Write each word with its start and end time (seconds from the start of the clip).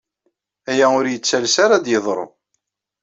Aya 0.71 0.87
ur 0.99 1.05
yettales 1.07 1.55
ara 1.63 1.73
ad 1.77 1.83
d-yeḍru. 1.85 2.25